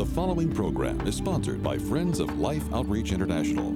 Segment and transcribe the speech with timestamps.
[0.00, 3.66] The following program is sponsored by Friends of Life Outreach International.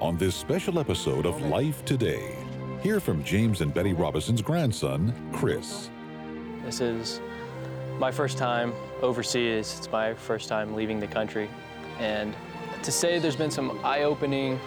[0.00, 2.38] On this special episode of Life Today,
[2.82, 5.90] hear from James and Betty Robison's grandson, Chris.
[6.64, 7.20] This is
[7.98, 8.72] my first time
[9.02, 9.74] overseas.
[9.76, 11.50] It's my first time leaving the country.
[11.98, 12.34] And
[12.82, 14.58] to say there's been some eye opening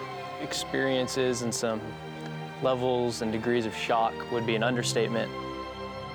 [0.44, 1.82] experiences and some
[2.62, 5.32] levels and degrees of shock would be an understatement.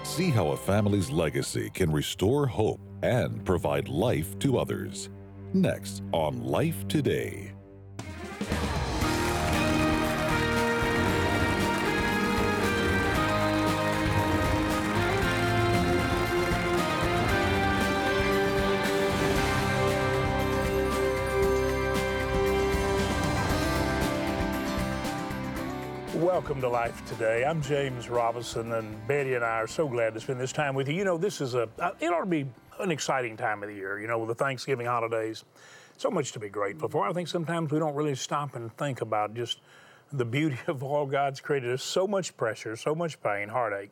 [0.05, 5.09] See how a family's legacy can restore hope and provide life to others.
[5.55, 7.53] Next on Life Today.
[26.17, 27.43] Welcome to Life Today.
[27.43, 30.87] I'm James Robison, and Betty and I are so glad to spend this time with
[30.87, 30.95] you.
[30.95, 32.47] You know, this is a, it ought to be
[32.81, 35.45] an exciting time of the year, you know, with the Thanksgiving holidays.
[35.97, 37.09] So much to be grateful for.
[37.09, 39.61] I think sometimes we don't really stop and think about just
[40.13, 41.71] the beauty of all God's created.
[41.71, 43.91] There's so much pressure, so much pain, heartache.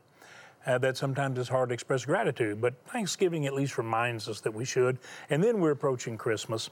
[0.66, 4.52] Uh, that sometimes it's hard to express gratitude, but Thanksgiving at least reminds us that
[4.52, 4.98] we should.
[5.30, 6.68] And then we're approaching Christmas.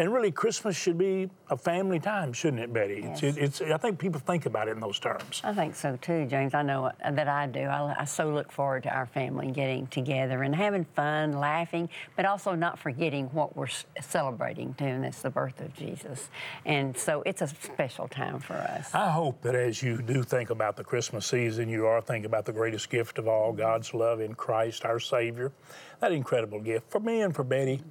[0.00, 3.02] And really, Christmas should be a family time, shouldn't it, Betty?
[3.02, 3.22] Yes.
[3.22, 5.42] It's, it's, I think people think about it in those terms.
[5.44, 6.54] I think so too, James.
[6.54, 7.60] I know uh, that I do.
[7.60, 12.24] I, I, so look forward to our family getting together and having fun, laughing, but
[12.24, 13.68] also not forgetting what we're
[14.00, 16.30] celebrating too, and that's the birth of Jesus.
[16.64, 18.94] And so it's a special time for us.
[18.94, 22.46] I hope that as you do think about the Christmas season, you are thinking about
[22.46, 23.58] the greatest gift of all mm-hmm.
[23.58, 25.52] God's love in Christ, our Savior.
[26.00, 27.82] That incredible gift for me and for Betty.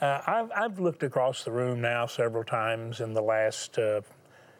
[0.00, 4.00] Uh, I've, I've, looked across the room now several times in the last uh,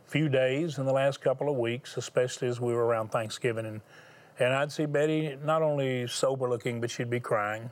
[0.04, 3.80] few days, in the last couple of weeks, especially as we were around Thanksgiving, and,
[4.38, 7.70] and I'd see Betty not only sober looking, but she'd be crying.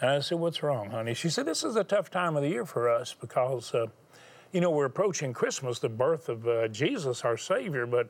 [0.00, 1.14] And I said, What's wrong, honey?
[1.14, 3.86] She said, This is a tough time of the year for us because, uh,
[4.50, 8.08] you know, we're approaching Christmas, the birth of uh, Jesus, our Savior, but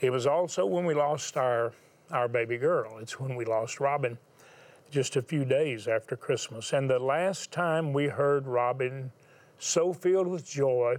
[0.00, 1.72] it was also when we lost our,
[2.12, 2.98] our baby girl.
[2.98, 4.16] It's when we lost Robin
[4.90, 6.72] just a few days after Christmas.
[6.72, 9.12] And the last time we heard Robin
[9.58, 10.96] so filled with joy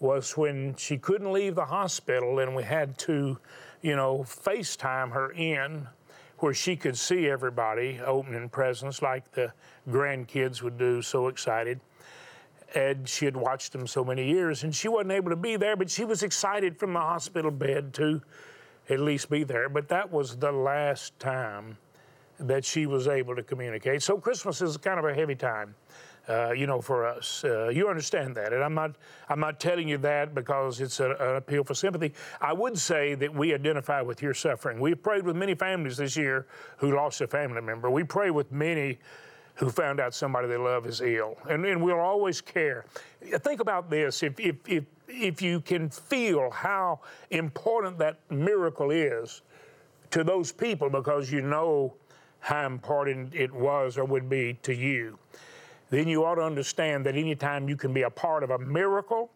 [0.00, 3.38] was when she couldn't leave the hospital and we had to,
[3.82, 5.86] you know, FaceTime her in
[6.38, 9.52] where she could see everybody opening presents like the
[9.88, 11.78] grandkids would do, so excited.
[12.74, 15.76] And she had watched them so many years and she wasn't able to be there,
[15.76, 18.22] but she was excited from the hospital bed to
[18.90, 19.68] at least be there.
[19.68, 21.76] But that was the last time
[22.46, 24.02] that she was able to communicate.
[24.02, 25.74] So Christmas is kind of a heavy time,
[26.28, 27.44] uh, you know, for us.
[27.44, 28.96] Uh, you understand that, and I'm not
[29.28, 32.12] I'm not telling you that because it's a, an appeal for sympathy.
[32.40, 34.80] I would say that we identify with your suffering.
[34.80, 37.90] We've prayed with many families this year who lost a family member.
[37.90, 38.98] We pray with many
[39.54, 42.86] who found out somebody they love is ill, and, and we'll always care.
[43.20, 49.42] Think about this: if if if if you can feel how important that miracle is
[50.10, 51.94] to those people, because you know
[52.42, 55.16] how important it was or would be to you,
[55.90, 59.30] then you ought to understand that anytime you can be a part of a miracle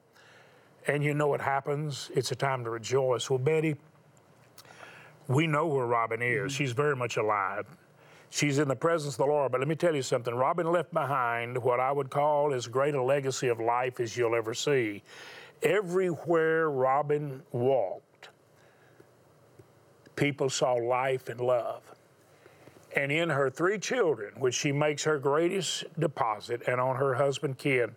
[0.89, 3.31] and you know it happens, it's a time to rejoice.
[3.31, 3.77] Well, Betty,
[5.29, 6.37] we know where Robin is.
[6.37, 6.49] Mm-hmm.
[6.49, 7.67] She's very much alive.
[8.31, 9.53] She's in the presence of the Lord.
[9.53, 12.97] But let me tell you something Robin left behind what I would call as great
[12.97, 15.05] a legacy of life as you'll ever see.
[15.63, 18.31] Everywhere Robin walked,
[20.17, 21.83] people saw life and love
[22.97, 27.59] and in her three children, which she makes her greatest deposit, and on her husband
[27.59, 27.95] Ken,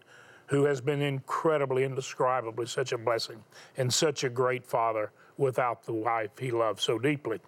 [0.48, 3.42] who has been incredibly, indescribably such a blessing
[3.78, 7.40] and such a great father without the wife he loved so deeply.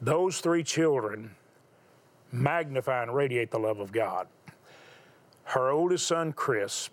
[0.00, 1.30] Those three children
[2.32, 4.26] magnify and radiate the love of God.
[5.44, 6.88] Her oldest son, Chris,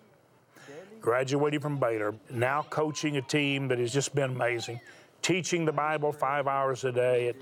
[1.00, 4.80] graduating from Baylor, now coaching a team that has just been amazing,
[5.22, 7.36] teaching the Bible five hours a day at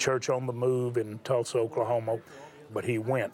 [0.00, 2.18] church on the move in Tulsa, Oklahoma,
[2.72, 3.32] but he went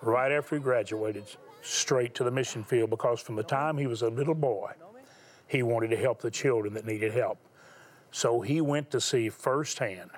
[0.00, 1.24] right after he graduated
[1.62, 4.72] straight to the mission field because from the time he was a little boy,
[5.48, 7.38] he wanted to help the children that needed help.
[8.10, 10.10] So he went to see firsthand,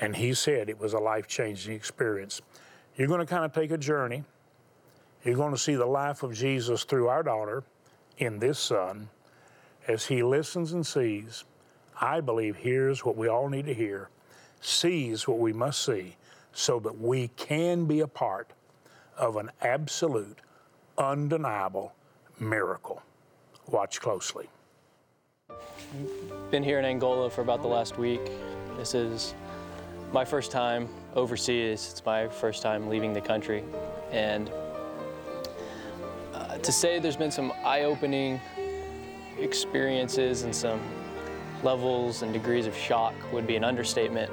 [0.00, 2.42] and he said it was a life changing experience.
[2.96, 4.24] You're going to kind of take a journey.
[5.24, 7.64] You're going to see the life of Jesus through our daughter
[8.18, 9.08] in this son
[9.88, 11.44] as he listens and sees.
[12.00, 14.10] I believe here's what we all need to hear
[14.60, 16.16] sees what we must see
[16.52, 18.50] so that we can be a part
[19.16, 20.38] of an absolute,
[20.98, 21.94] undeniable
[22.38, 23.02] miracle.
[23.68, 24.48] Watch closely.
[26.50, 28.20] Been here in Angola for about the last week.
[28.76, 29.34] This is
[30.12, 31.88] my first time overseas.
[31.90, 33.64] It's my first time leaving the country.
[34.10, 34.50] And
[36.32, 38.40] uh, to say there's been some eye opening
[39.38, 40.80] experiences and some
[41.62, 44.30] levels and degrees of shock would be an understatement.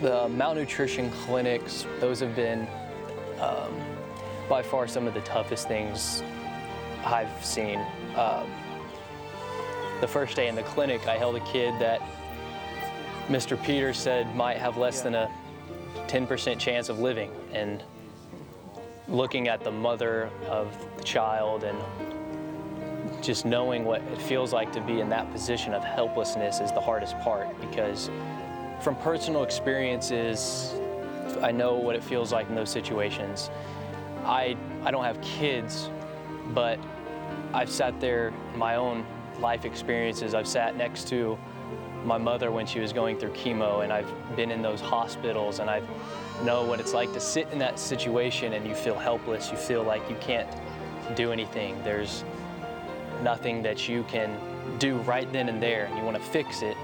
[0.00, 2.68] The malnutrition clinics, those have been
[3.40, 3.74] um,
[4.48, 6.22] by far some of the toughest things
[7.04, 7.80] I've seen.
[8.16, 8.46] Um,
[10.00, 12.00] the first day in the clinic, I held a kid that
[13.28, 13.60] Mr.
[13.62, 15.30] Peters said might have less than a
[16.06, 17.32] 10% chance of living.
[17.52, 17.82] And
[19.08, 21.78] looking at the mother of the child and
[23.22, 26.80] just knowing what it feels like to be in that position of helplessness is the
[26.80, 28.10] hardest part because
[28.80, 30.74] from personal experiences,
[31.42, 33.50] I know what it feels like in those situations.
[34.24, 35.90] I, I don't have kids,
[36.54, 36.78] but
[37.52, 39.04] I've sat there in my own
[39.40, 40.34] life experiences.
[40.34, 41.38] I've sat next to
[42.04, 45.68] my mother when she was going through chemo, and I've been in those hospitals, and
[45.68, 45.82] I
[46.44, 49.50] know what it's like to sit in that situation and you feel helpless.
[49.50, 50.48] You feel like you can't
[51.16, 51.82] do anything.
[51.82, 52.24] There's
[53.22, 54.38] nothing that you can
[54.78, 56.76] do right then and there, and you want to fix it.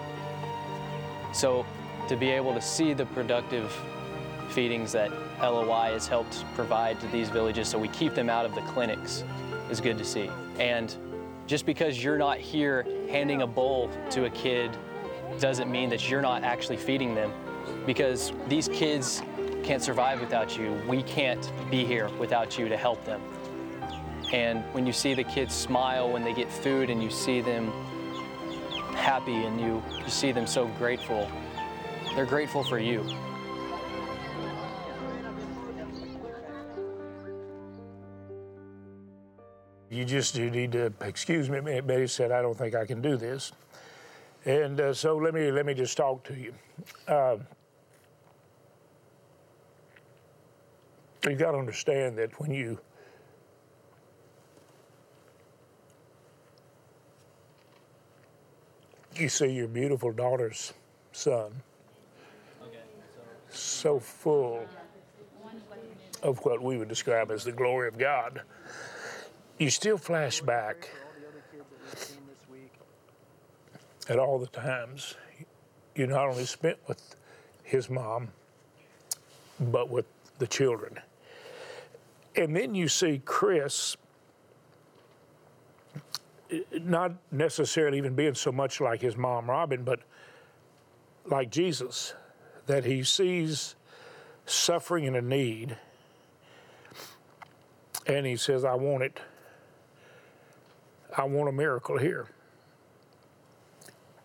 [1.33, 1.65] So
[2.09, 3.73] to be able to see the productive
[4.51, 5.11] feedings that
[5.41, 9.25] LOI has helped provide to these villages so we keep them out of the clinics
[9.71, 10.31] is good to see.
[10.59, 10.95] And
[11.47, 14.71] just because you're not here handing a bowl to a kid
[15.41, 17.33] doesn't mean that you're not actually feeding them
[17.87, 19.23] because these kids
[19.63, 20.79] can't survive without you.
[20.87, 23.21] We can't be here without you to help them.
[24.33, 27.73] And when you see the kids smile when they get food and you see them
[28.95, 31.29] happy and you, you see them so grateful,
[32.15, 33.05] they're grateful for you.
[39.91, 41.61] You just you need to excuse me.
[41.81, 43.53] Betty said, "I don't think I can do this,"
[44.45, 46.55] and uh, so let me let me just talk to you.
[47.07, 47.37] Uh,
[51.25, 52.79] you got to understand that when you
[59.15, 60.73] you see your beautiful daughter's
[61.13, 61.63] son
[63.85, 64.65] so full
[66.23, 68.41] of what we would describe as the glory of God,
[69.59, 70.89] you still flash back
[74.09, 75.17] at all the times
[75.95, 77.15] you not only spent with
[77.63, 78.29] his mom,
[79.61, 80.07] but with
[80.39, 80.99] the children.
[82.37, 83.99] And then you see Chris
[86.73, 90.01] not necessarily even being so much like his mom, Robin, but
[91.27, 92.15] like Jesus,
[92.67, 93.75] that he sees
[94.47, 95.77] suffering and a need,
[98.07, 99.21] and he says, I want it.
[101.17, 102.27] I want a miracle here.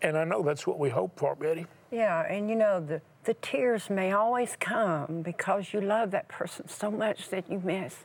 [0.02, 1.68] And I know that's what we hope for, Betty.
[1.92, 6.68] Yeah, and you know, the, the tears may always come because you love that person
[6.68, 7.96] so much that you miss.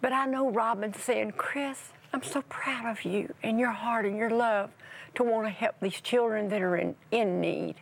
[0.00, 4.16] But I know Robin saying, Chris, I'm so proud of you and your heart and
[4.16, 4.70] your love
[5.14, 7.76] to want to help these children that are in, in need.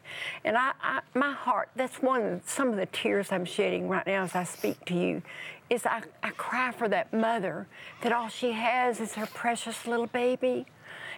[0.44, 4.24] And I, I my heart, that's one some of the tears I'm shedding right now
[4.24, 5.22] as I speak to you,
[5.68, 7.66] is I, I cry for that mother
[8.02, 10.66] that all she has is her precious little baby.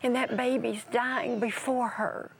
[0.03, 2.31] And that baby's dying before her.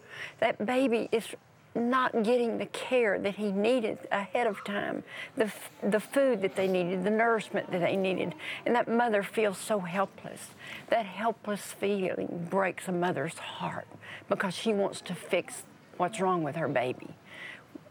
[0.41, 1.27] That baby is
[1.75, 5.03] not getting the care that he needed ahead of time,
[5.37, 5.51] the,
[5.83, 8.35] the food that they needed, the nourishment that they needed.
[8.67, 10.49] And that mother feels so helpless.
[10.89, 13.87] That helpless feeling breaks a mother's heart
[14.29, 15.63] because she wants to fix
[15.97, 17.09] what's wrong with her baby.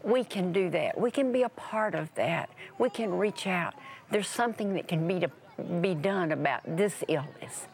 [0.02, 0.98] We can do that.
[0.98, 2.50] We can be a part of that.
[2.78, 3.74] We can reach out.
[4.10, 5.30] There's something that can be, to,
[5.80, 7.66] be done about this illness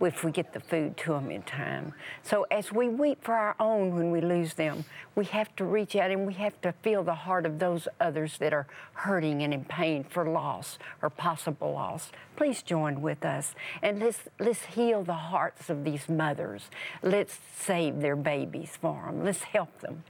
[0.00, 1.94] if we get the food to them in time.
[2.22, 4.84] So as we weep for our own when we lose them,
[5.14, 8.38] we have to reach out and we have to feel the heart of those others
[8.38, 12.10] that are hurting and in pain for loss or possible loss.
[12.36, 16.70] Please join with us and let's let's heal the hearts of these mothers.
[17.02, 19.24] Let's save their babies for them.
[19.24, 20.04] Let's help them.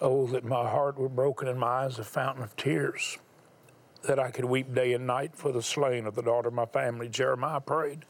[0.00, 3.18] Oh, that my heart were broken and my eyes a fountain of tears,
[4.02, 6.66] that I could weep day and night for the slain of the daughter of my
[6.66, 7.08] family.
[7.08, 8.04] Jeremiah prayed.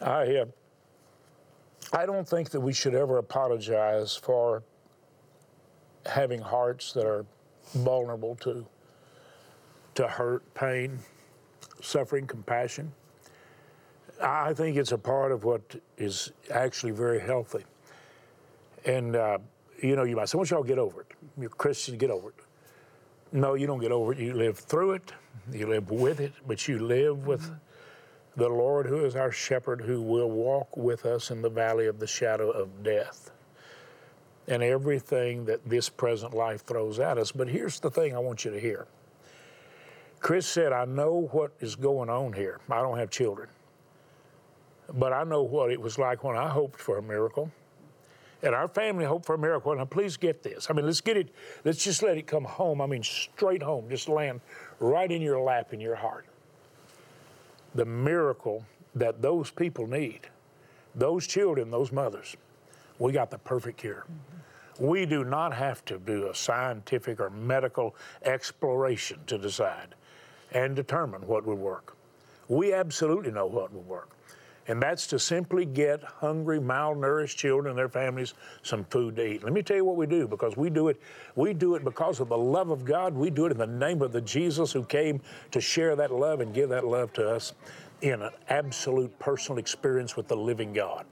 [0.00, 0.44] I, uh,
[1.92, 4.62] I don't think that we should ever apologize for
[6.06, 7.24] having hearts that are
[7.74, 8.66] vulnerable to,
[9.94, 10.98] to hurt, pain,
[11.80, 12.92] suffering, compassion.
[14.22, 15.62] I think it's a part of what
[15.96, 17.64] is actually very healthy.
[18.84, 19.38] And, uh,
[19.82, 21.12] you know, you might say, well, y'all get over it.
[21.38, 22.34] You're Christian, get over it.
[23.32, 24.18] No, you don't get over it.
[24.18, 25.12] You live through it,
[25.52, 27.42] you live with it, but you live with.
[27.42, 27.54] Mm-hmm
[28.36, 31.98] the Lord, who is our shepherd, who will walk with us in the valley of
[32.00, 33.30] the shadow of death.
[34.48, 37.32] and everything that this present life throws at us.
[37.32, 38.86] But here's the thing I want you to hear.
[40.20, 42.60] Chris said, I know what is going on here.
[42.70, 43.48] I don't have children.
[44.94, 47.50] But I know what it was like when I hoped for a miracle.
[48.42, 49.74] And our family hoped for a miracle.
[49.74, 50.68] Now, please get this.
[50.70, 51.30] I mean, let's get it,
[51.64, 52.82] let's just let it come home.
[52.82, 54.42] I mean, straight home, just land
[54.80, 56.26] right in your lap, in your heart.
[57.74, 58.64] The miracle
[58.94, 60.20] that those people need,
[60.94, 62.36] those children, those mothers,
[62.98, 64.04] we got the perfect cure.
[64.06, 64.86] Mm-hmm.
[64.86, 69.94] We do not have to do a scientific or medical exploration to decide
[70.52, 71.96] and determine what would work.
[72.48, 74.10] We absolutely know what would work
[74.66, 79.44] and that's to simply get hungry, malnourished children and their families some food to eat.
[79.44, 81.00] Let me tell you what we do because we do it.
[81.36, 83.14] We do it because of the love of God.
[83.14, 86.40] We do it in the name of the Jesus who came to share that love
[86.40, 87.52] and give that love to us
[88.00, 91.04] in an absolute personal experience with the living God.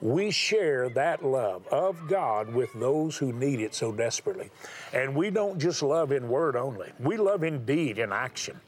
[0.00, 4.50] We share that love of God with those who need it so desperately.
[4.92, 8.60] And we don't just love in word only, we love in deed, in action.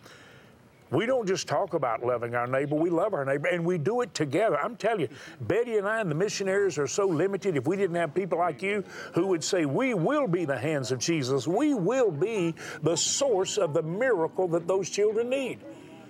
[0.91, 4.03] We don't just talk about loving our neighbor, we love our neighbor, and we do
[4.03, 4.59] it together.
[4.59, 5.09] I'm telling you,
[5.41, 7.57] Betty and I and the missionaries are so limited.
[7.57, 10.93] If we didn't have people like you who would say, We will be the hands
[10.93, 15.59] of Jesus, we will be the source of the miracle that those children need.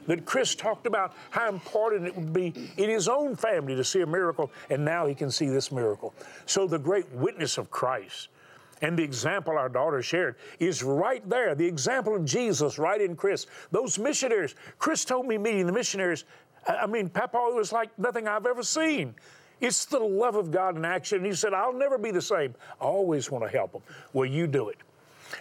[0.07, 4.03] That Chris talked about how important it would be in his own family to see
[4.03, 6.15] a miracle, and now he can see this miracle.
[6.45, 8.29] So, the great witness of Christ
[8.83, 11.55] and the example our daughter shared is right there.
[11.55, 13.47] The example of Jesus right in Chris.
[13.71, 16.25] Those missionaries, Chris told me meeting the missionaries,
[16.69, 19.15] I mean, Papa, it was like nothing I've ever seen.
[19.61, 21.25] It's the love of God in action.
[21.25, 22.55] He said, I'll never be the same.
[22.81, 23.83] I always want to help them.
[24.13, 24.77] Well, you do it.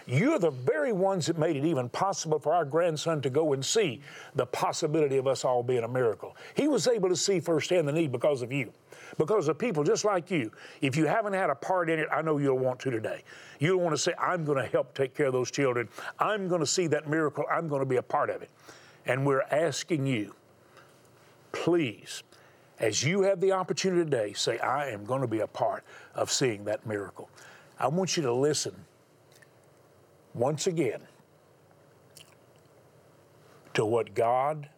[0.06, 3.64] You're the very ones that made it even possible for our grandson to go and
[3.64, 4.00] see
[4.34, 6.36] the possibility of us all being a miracle.
[6.54, 8.72] He was able to see firsthand the need because of you,
[9.18, 10.50] because of people just like you.
[10.80, 13.22] If you haven't had a part in it, I know you'll want to today.
[13.58, 15.88] You'll want to say, I'm going to help take care of those children.
[16.18, 17.44] I'm going to see that miracle.
[17.50, 18.50] I'm going to be a part of it.
[19.06, 20.34] And we're asking you,
[21.52, 22.22] please,
[22.78, 26.30] as you have the opportunity today, say, I am going to be a part of
[26.30, 27.30] seeing that miracle.
[27.78, 28.74] I want you to listen
[30.34, 31.00] once again
[33.74, 34.68] to what God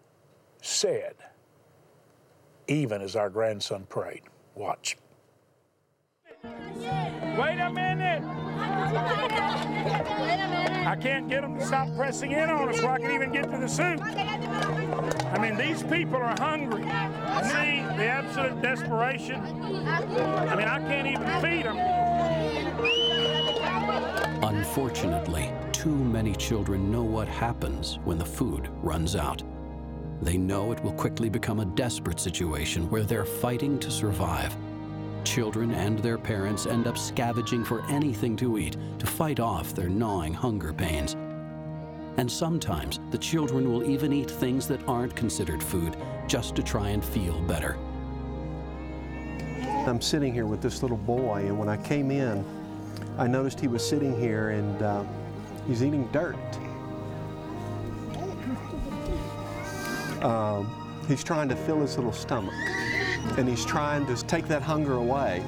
[0.61, 1.14] said,
[2.68, 4.22] even as our grandson prayed.
[4.54, 4.96] Watch.
[6.44, 8.22] Wait a minute.
[10.87, 13.50] I can't get them to stop pressing in on us before I can even get
[13.50, 14.00] to the soup.
[14.02, 16.82] I mean, these people are hungry.
[16.82, 19.40] See the absolute desperation.
[19.42, 21.78] I mean, I can't even feed them.
[24.42, 29.42] Unfortunately, too many children know what happens when the food runs out.
[30.20, 34.56] They know it will quickly become a desperate situation where they're fighting to survive.
[35.25, 39.88] Children and their parents end up scavenging for anything to eat to fight off their
[39.88, 41.14] gnawing hunger pains.
[42.16, 45.96] And sometimes the children will even eat things that aren't considered food
[46.26, 47.76] just to try and feel better.
[49.87, 52.44] I'm sitting here with this little boy, and when I came in,
[53.16, 55.04] I noticed he was sitting here and uh,
[55.66, 56.37] he's eating dirt.
[60.22, 62.54] Um, he's trying to fill his little stomach
[63.37, 65.44] and he's trying to take that hunger away.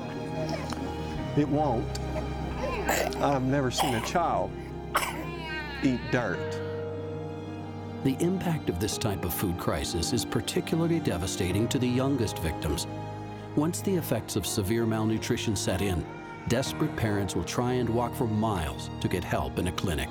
[1.37, 1.99] It won't.
[3.19, 4.51] I've never seen a child
[5.83, 6.59] eat dirt.
[8.05, 12.87] The impact of this type of food crisis is particularly devastating to the youngest victims.
[13.57, 16.05] Once the effects of severe malnutrition set in,
[16.49, 20.09] desperate parents will try and walk for miles to get help in a clinic.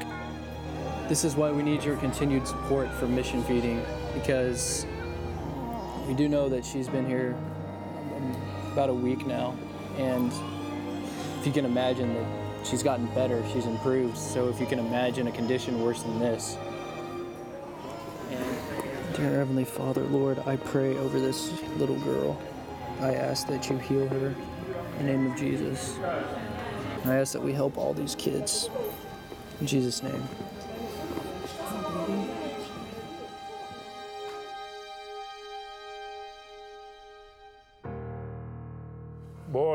[1.07, 3.83] This is why we need your continued support for mission feeding
[4.21, 4.85] because
[6.07, 7.35] we do know that she's been here
[8.71, 9.55] about a week now
[9.97, 10.31] and
[11.39, 12.25] if you can imagine that
[12.65, 14.17] she's gotten better, she's improved.
[14.17, 16.57] So if you can imagine a condition worse than this.
[18.29, 22.39] And dear Heavenly Father, Lord, I pray over this little girl.
[22.99, 24.35] I ask that you heal her
[24.99, 25.97] in the name of Jesus.
[27.05, 28.69] I ask that we help all these kids.
[29.61, 30.27] In Jesus' name.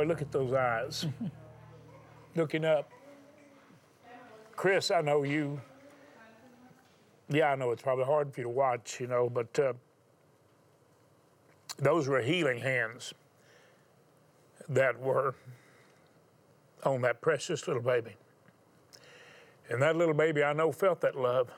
[0.05, 1.07] Boy, look at those eyes.
[2.37, 2.91] Looking up.
[4.55, 5.61] Chris, I know you.
[7.31, 9.73] Yeah, I know it's probably hard for you to watch, you know, but uh,
[11.79, 13.15] those were healing hands
[14.69, 15.35] that were
[16.85, 18.15] on that precious little baby.
[19.71, 21.51] And that little baby, I know, felt that love.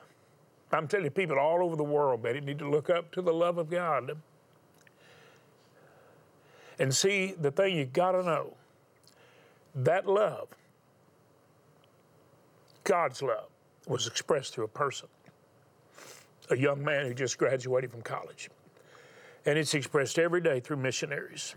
[0.71, 3.33] I'm telling you, people all over the world, Betty, need to look up to the
[3.33, 4.17] love of God.
[6.79, 8.53] And see, the thing you got to know,
[9.75, 10.47] that love
[12.87, 13.49] God's love
[13.85, 15.09] was expressed through a person,
[16.49, 18.49] a young man who just graduated from college.
[19.45, 21.55] And it's expressed every day through missionaries.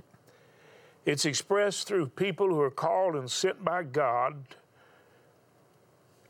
[1.07, 4.43] It's expressed through people who are called and sent by God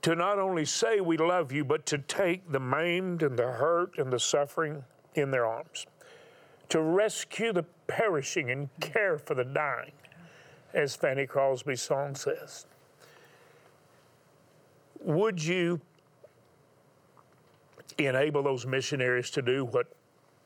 [0.03, 3.97] to not only say we love you, but to take the maimed and the hurt
[3.97, 5.87] and the suffering in their arms,
[6.69, 9.91] to rescue the perishing and care for the dying,
[10.73, 12.67] as Fanny Crosby's song says.
[15.01, 15.81] Would you
[17.99, 19.89] enable those missionaries to do what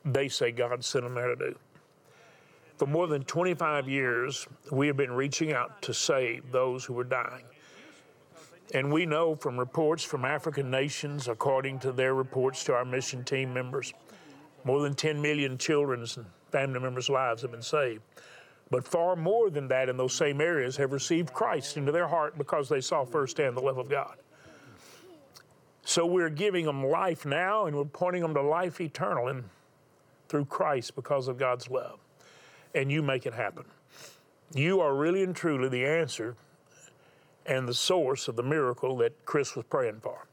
[0.03, 1.55] they say God sent them there to do?
[2.77, 7.03] For more than 25 years, we have been reaching out to save those who were
[7.03, 7.45] dying.
[8.73, 13.23] And we know from reports from African nations, according to their reports to our mission
[13.23, 13.93] team members,
[14.63, 16.25] more than 10 million children's and
[16.55, 18.01] family members' lives have been saved.
[18.71, 22.37] But far more than that in those same areas have received Christ into their heart
[22.37, 24.15] because they saw firsthand the love of God.
[25.83, 29.43] So we're giving them life now and we're pointing them to life eternal and
[30.29, 31.99] through Christ because of God's love.
[32.73, 33.65] And you make it happen.
[34.53, 36.37] You are really and truly the answer
[37.45, 40.25] and the source of the miracle that Chris was praying for.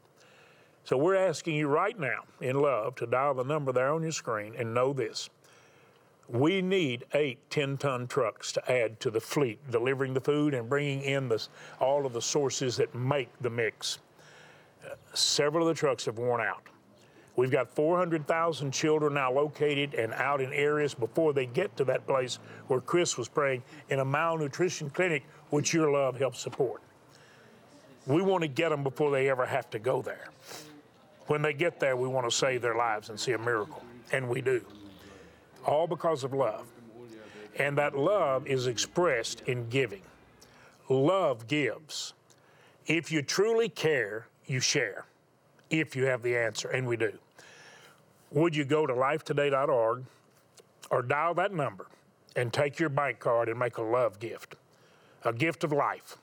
[0.85, 4.13] So we're asking you right now in love to dial the number there on your
[4.13, 5.29] screen and know this.
[6.33, 10.67] We need eight 10 ton trucks to add to the fleet, delivering the food and
[10.67, 11.47] bringing in the,
[11.79, 13.99] all of the sources that make the mix.
[14.83, 16.63] Uh, several of the trucks have worn out.
[17.37, 22.07] We've got 400,000 children now located and out in areas before they get to that
[22.07, 26.81] place where Chris was praying in a malnutrition clinic, which your love helps support.
[28.07, 30.29] We want to get them before they ever have to go there.
[31.27, 34.29] When they get there, we want to save their lives and see a miracle, and
[34.29, 34.65] we do.
[35.65, 36.67] All because of love.
[37.59, 40.03] And that love is expressed in giving.
[40.89, 42.15] Love gives.
[42.87, 45.07] If you truly care, you share.
[45.71, 47.13] If you have the answer, and we do.
[48.33, 50.05] Would you go to lifetoday.org
[50.91, 51.87] or dial that number
[52.35, 54.57] and take your bank card and make a love gift,
[55.25, 56.17] a gift of life?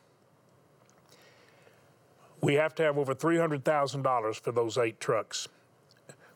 [2.41, 5.47] We have to have over $300,000 for those eight trucks.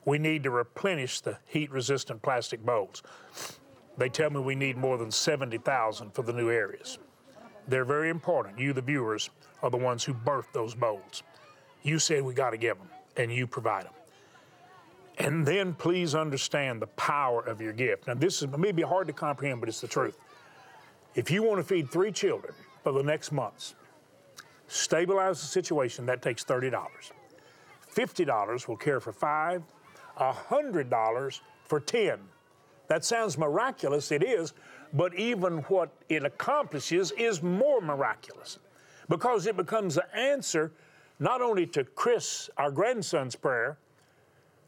[0.06, 3.04] We need to replenish the heat resistant plastic bowls.
[3.98, 6.98] They tell me we need more than 70,000 for the new areas.
[7.68, 8.60] They're very important.
[8.60, 9.30] You, the viewers,
[9.62, 11.24] are the ones who birthed those bowls.
[11.84, 13.94] You said we got to give them, and you provide them.
[15.20, 18.08] And then please understand the power of your gift.
[18.08, 20.18] Now, this is maybe hard to comprehend, but it's the truth.
[21.16, 23.76] If you want to feed three children for the next months,
[24.68, 26.74] stabilize the situation, that takes $30.
[27.96, 29.62] $50 will care for five,
[30.18, 32.20] $100 for 10.
[32.88, 34.54] That sounds miraculous, it is,
[34.94, 38.60] but even what it accomplishes is more miraculous
[39.10, 40.72] because it becomes the answer
[41.20, 43.78] not only to Chris, our grandson's prayer,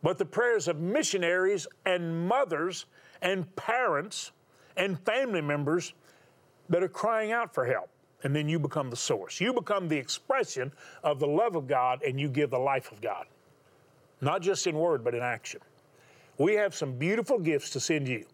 [0.02, 2.86] but the prayers of missionaries and mothers
[3.22, 4.32] and parents
[4.78, 5.94] and family members
[6.70, 7.90] that are crying out for help
[8.24, 9.40] and then you become the source.
[9.40, 10.72] You become the expression
[11.04, 13.26] of the love of God and you give the life of God,
[14.26, 15.62] not just in word, but in action.
[16.38, 18.26] We have some beautiful gifts to send you,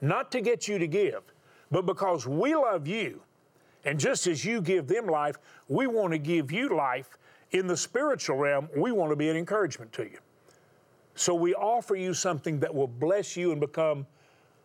[0.00, 1.22] not to get you to give,
[1.70, 3.20] but because we love you.
[3.84, 5.36] And just as you give them life,
[5.68, 7.18] we want to give you life
[7.50, 8.68] in the spiritual realm.
[8.76, 10.18] We want to be an encouragement to you.
[11.14, 14.06] So we offer you something that will bless you and become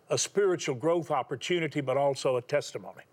[0.10, 3.04] a spiritual growth opportunity, but also a testimony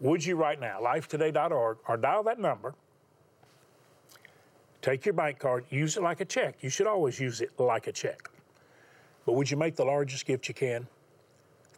[0.00, 2.74] would you right now, lifetoday.org, or dial that number,
[4.82, 6.56] take your bank card, use it like a check.
[6.60, 8.30] You should always use it like a check.
[9.26, 10.86] But would you make the largest gift you can?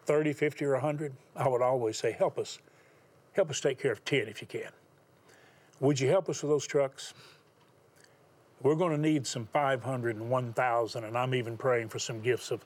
[0.07, 1.13] 30, 50, or 100?
[1.37, 2.59] I would always say, help us.
[3.33, 4.71] Help us take care of 10 if you can.
[5.81, 7.15] Would you help us with those trucks?
[8.63, 12.51] We're going to need some 500 and 1,000, and I'm even praying for some gifts
[12.51, 12.65] of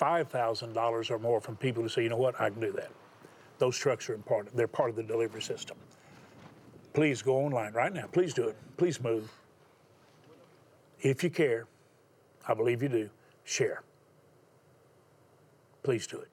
[0.00, 2.90] $5,000 or more from people who say, you know what, I can do that.
[3.58, 4.56] Those trucks are important.
[4.56, 5.76] They're part of the delivery system.
[6.92, 8.06] Please go online right now.
[8.12, 8.56] Please do it.
[8.76, 9.30] Please move.
[11.02, 11.66] If you care,
[12.46, 13.10] I believe you do,
[13.44, 13.82] share.
[15.82, 16.28] Please do it.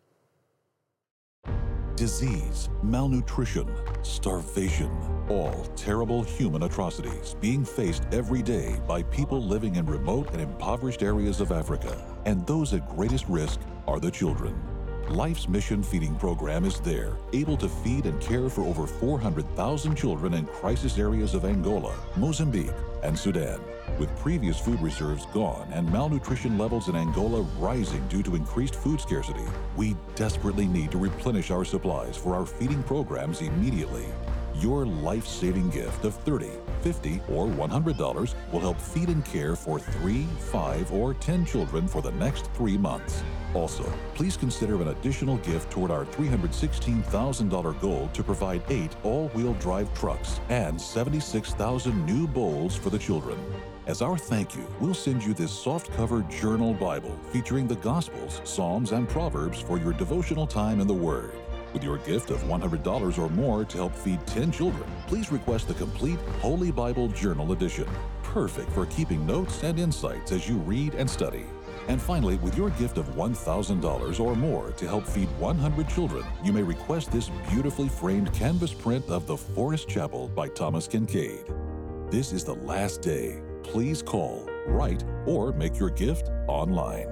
[1.96, 4.92] Disease, malnutrition, starvation,
[5.30, 11.02] all terrible human atrocities being faced every day by people living in remote and impoverished
[11.02, 12.06] areas of Africa.
[12.26, 14.62] And those at greatest risk are the children.
[15.10, 20.34] Life's Mission Feeding Program is there, able to feed and care for over 400,000 children
[20.34, 22.70] in crisis areas of Angola, Mozambique,
[23.04, 23.62] and Sudan.
[24.00, 29.02] With previous food reserves gone and malnutrition levels in Angola rising due to increased food
[29.02, 34.06] scarcity, we desperately need to replenish our supplies for our feeding programs immediately.
[34.54, 39.80] Your life saving gift of $30, $50 or $100 will help feed and care for
[39.80, 43.24] three, five, or 10 children for the next three months.
[43.56, 49.54] Also, please consider an additional gift toward our $316,000 goal to provide eight all wheel
[49.56, 53.40] drive trucks and 76,000 new bowls for the children.
[53.88, 58.42] As our thank you, we'll send you this soft cover journal Bible featuring the Gospels,
[58.44, 61.32] Psalms, and Proverbs for your devotional time in the Word.
[61.72, 65.74] With your gift of $100 or more to help feed 10 children, please request the
[65.76, 67.88] complete Holy Bible Journal Edition.
[68.24, 71.46] Perfect for keeping notes and insights as you read and study.
[71.88, 76.52] And finally, with your gift of $1,000 or more to help feed 100 children, you
[76.52, 82.12] may request this beautifully framed canvas print of The Forest Chapel by Thomas Kinkade.
[82.12, 83.47] This is the last day.
[83.68, 87.08] Please call, write, or make your gift online.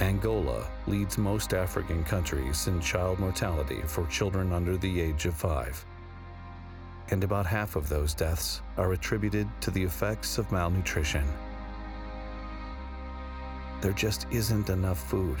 [0.00, 5.86] Angola leads most African countries in child mortality for children under the age of five.
[7.10, 11.24] And about half of those deaths are attributed to the effects of malnutrition.
[13.80, 15.40] There just isn't enough food.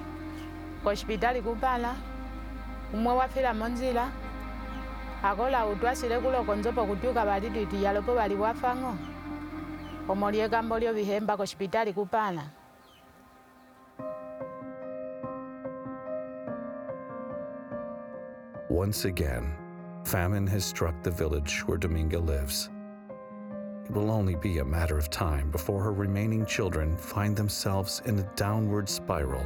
[1.41, 1.95] kupala
[2.93, 3.13] umwe
[3.53, 4.11] monzila
[5.23, 6.85] akola utwasile kuloko nzopo
[7.83, 8.15] yalopo
[11.37, 12.43] ko sipitali kupana
[18.71, 19.53] Once again,
[20.05, 22.69] famine has struck the village where Dominga lives.
[23.83, 28.17] It will only be a matter of time before her remaining children find themselves in
[28.17, 29.45] a downward spiral,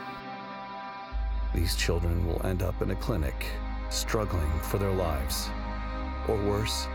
[1.53, 3.45] These children will end up in a clinic,
[3.89, 5.49] struggling for their lives,
[6.29, 6.87] or worse,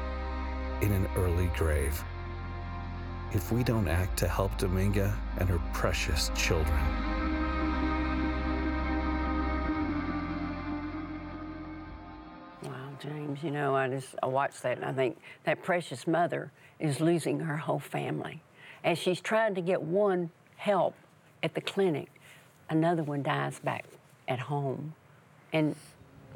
[0.81, 2.03] in an early grave.
[3.33, 6.79] If we don't act to help Dominga and her precious children.
[12.63, 16.51] Wow, James, you know, I just I watched that and I think that precious mother
[16.79, 18.43] is losing her whole family.
[18.85, 20.95] As she's trying to get one help
[21.43, 22.09] at the clinic,
[22.71, 23.85] another one dies back
[24.29, 24.95] at home.
[25.53, 25.75] And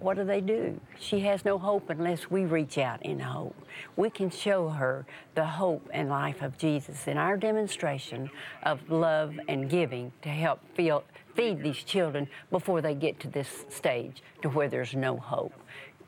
[0.01, 0.81] what do they do?
[0.99, 3.55] She has no hope unless we reach out in hope.
[3.97, 8.31] We can show her the hope and life of Jesus in our demonstration
[8.63, 13.67] of love and giving to help feel, feed these children before they get to this
[13.69, 15.53] stage to where there's no hope.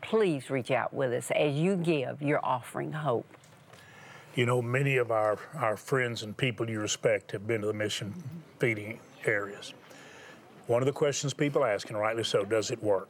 [0.00, 3.26] Please reach out with us as you give, you're offering hope.
[4.34, 7.74] You know, many of our, our friends and people you respect have been to the
[7.74, 8.14] mission
[8.58, 9.74] feeding areas.
[10.68, 13.08] One of the questions people ask, and rightly so, does it work?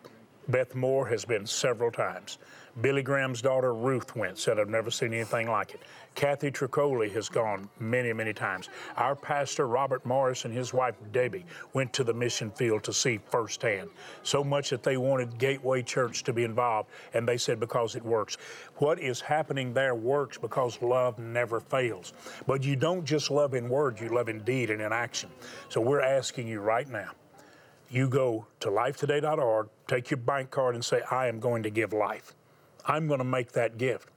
[0.49, 2.39] Beth Moore has been several times.
[2.81, 5.83] Billy Graham's daughter Ruth went, said, I've never seen anything like it.
[6.15, 8.71] Kathy Troccoli has gone many, many times.
[8.97, 13.19] Our pastor, Robert Morris, and his wife, Debbie, went to the mission field to see
[13.19, 13.91] firsthand.
[14.23, 18.03] So much that they wanted Gateway Church to be involved, and they said, because it
[18.03, 18.39] works.
[18.77, 22.15] What is happening there works because love never fails.
[22.47, 25.29] But you don't just love in word, you love in deed and in action.
[25.69, 27.11] So we're asking you right now
[27.93, 31.93] you go to lifetoday.org, take your bank card, and say, I am going to give
[31.93, 32.33] life.
[32.87, 34.09] I'm going to make that gift.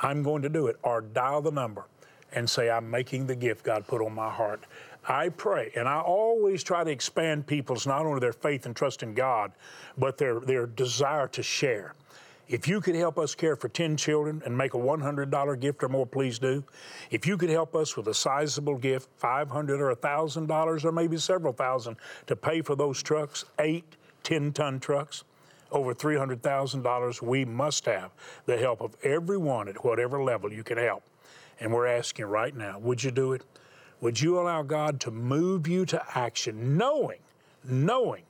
[0.00, 0.78] I'm going to do it.
[0.82, 1.86] Or dial the number
[2.32, 4.64] and say, I'm making the gift God put on my heart.
[5.08, 9.02] I pray, and I always try to expand people's not only their faith and trust
[9.02, 9.52] in God,
[9.96, 11.94] but their, their desire to share.
[12.50, 15.88] If you could help us care for 10 children and make a $100 gift or
[15.88, 16.64] more, please do.
[17.12, 21.52] If you could help us with a sizable gift, $500 or $1,000 or maybe several
[21.52, 23.84] thousand to pay for those trucks, eight
[24.24, 25.22] 10 ton trucks,
[25.70, 28.10] over $300,000, we must have
[28.46, 31.04] the help of everyone at whatever level you can help.
[31.60, 33.44] And we're asking right now, would you do it?
[34.00, 37.20] Would you allow God to move you to action, knowing,
[37.62, 38.24] knowing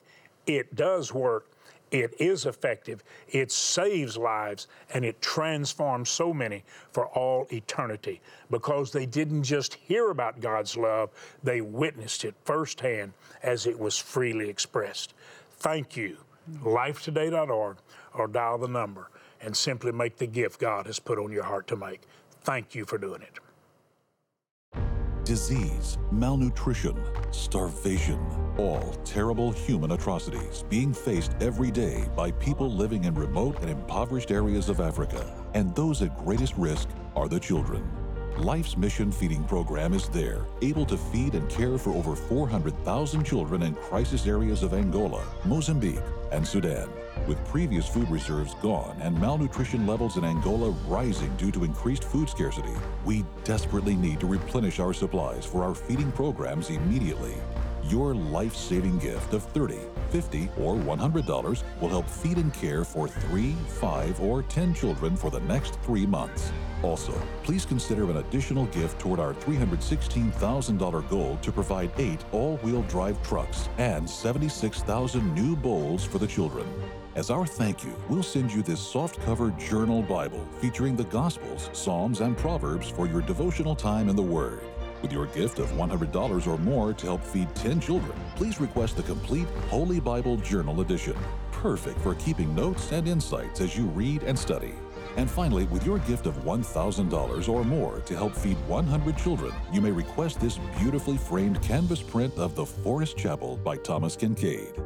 [0.47, 1.47] it does work
[1.91, 8.93] It is effective, it saves lives, and it transforms so many for all eternity because
[8.93, 11.11] they didn't just hear about God's love,
[11.43, 15.15] they witnessed it firsthand as it was freely expressed.
[15.59, 16.19] Thank you.
[16.63, 17.79] Lifetoday.org
[18.15, 21.67] or dial the number and simply make the gift God has put on your heart
[21.69, 22.03] to make.
[22.43, 23.39] Thank you for doing it
[25.31, 26.97] disease, malnutrition,
[27.31, 28.19] starvation,
[28.61, 34.31] all terrible human atrocities being faced every day by people living in remote and impoverished
[34.31, 35.25] areas of Africa.
[35.55, 37.83] And those at greatest risk are the children.
[38.37, 43.63] Life's Mission Feeding Program is there, able to feed and care for over 400,000 children
[43.63, 45.99] in crisis areas of Angola, Mozambique,
[46.31, 46.89] and Sudan.
[47.27, 52.29] With previous food reserves gone and malnutrition levels in Angola rising due to increased food
[52.29, 57.35] scarcity, we desperately need to replenish our supplies for our feeding programs immediately.
[57.91, 63.09] Your life saving gift of $30, $50, or $100 will help feed and care for
[63.09, 66.53] three, five, or 10 children for the next three months.
[66.85, 72.83] Also, please consider an additional gift toward our $316,000 goal to provide eight all wheel
[72.83, 76.69] drive trucks and 76,000 new bowls for the children.
[77.17, 81.71] As our thank you, we'll send you this soft cover journal Bible featuring the Gospels,
[81.73, 84.61] Psalms, and Proverbs for your devotional time in the Word.
[85.03, 89.03] With your gift of $100 or more to help feed 10 children, please request the
[89.03, 91.17] complete Holy Bible Journal Edition,
[91.53, 94.75] perfect for keeping notes and insights as you read and study.
[95.17, 99.81] And finally, with your gift of $1,000 or more to help feed 100 children, you
[99.81, 104.79] may request this beautifully framed canvas print of The Forest Chapel by Thomas Kinkade.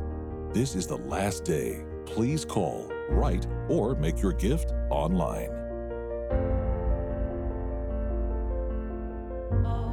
[0.54, 5.50] This is the last day please call, write, or make your gift online.
[9.66, 9.83] Oh.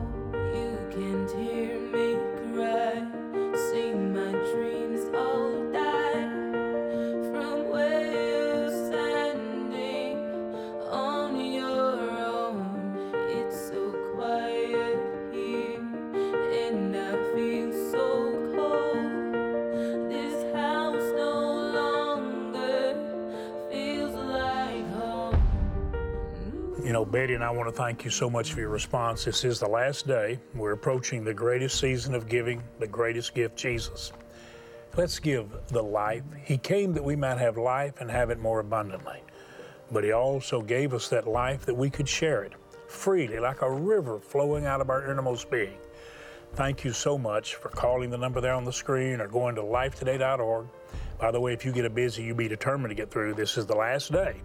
[27.52, 29.26] Want to thank you so much for your response.
[29.26, 30.40] This is the last day.
[30.56, 34.12] We're approaching the greatest season of giving, the greatest gift, Jesus.
[34.96, 36.24] Let's give the life.
[36.44, 39.22] He came that we might have life and have it more abundantly.
[39.92, 42.54] But He also gave us that life that we could share it
[42.88, 45.78] freely, like a river flowing out of our innermost being.
[46.54, 49.62] Thank you so much for calling the number there on the screen or going to
[49.62, 50.68] lifetoday.org.
[51.18, 53.36] By the way, if you get a busy, you be determined to get through.
[53.36, 54.36] This is the last day.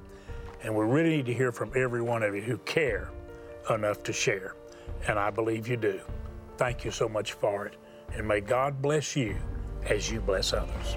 [0.63, 3.11] And we really need to hear from every one of you who care
[3.71, 4.55] enough to share.
[5.09, 6.01] And I believe you do.
[6.57, 7.77] Thank you so much for it.
[8.15, 9.37] And may God bless you
[9.85, 10.97] as you bless others.